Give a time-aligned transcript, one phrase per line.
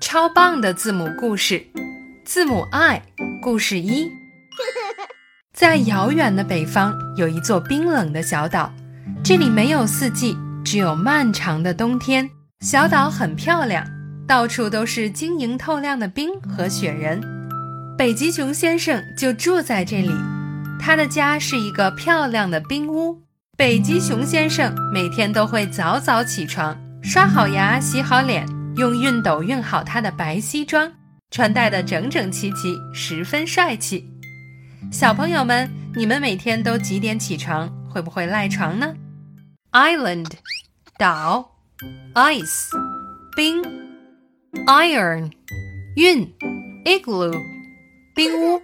[0.00, 1.64] 超棒的字母故事，
[2.24, 3.02] 字母 I
[3.42, 4.10] 故事一。
[5.52, 8.72] 在遥远的北方，有一座冰冷的小岛，
[9.24, 12.28] 这里没有四季，只有漫长的冬天。
[12.60, 13.84] 小岛很漂亮，
[14.26, 17.20] 到处都是晶莹透亮的冰和雪人。
[17.96, 20.12] 北极熊先生就住在这里，
[20.80, 23.20] 他的家是一个漂亮的冰屋。
[23.56, 28.46] 北极熊先生每天都会早早起床，刷好牙，洗好脸，
[28.78, 30.92] 用熨斗熨好他的白西装，
[31.32, 34.08] 穿戴的整整齐齐，十分帅气。
[34.92, 37.68] 小朋友们，你们每天都几点起床？
[37.90, 38.94] 会不会赖床呢
[39.72, 40.30] ？Island，
[40.96, 41.56] 岛
[42.14, 42.68] ；ice，
[43.34, 43.60] 冰
[44.68, 45.32] ；iron，
[45.96, 46.28] 熨
[46.84, 47.36] ；igloo，
[48.14, 48.62] 冰屋。